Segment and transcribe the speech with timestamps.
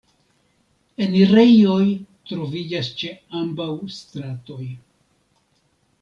[1.07, 1.83] Enirejoj
[2.31, 3.11] troviĝas ĉe
[3.41, 3.67] ambaŭ
[3.97, 4.65] stratoj.